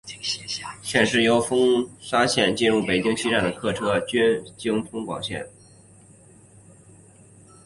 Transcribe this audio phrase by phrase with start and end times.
[0.81, 5.47] 现时由丰沙线进入北京西站的客车均经丰广线。